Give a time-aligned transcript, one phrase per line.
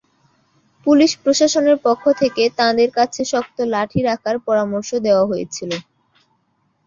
[0.85, 5.71] Police প্রশাসনের পক্ষ থেকে তাঁদের কাছে শক্ত লাঠি রাখার পরামর্শ দেওয়া হয়েছিল।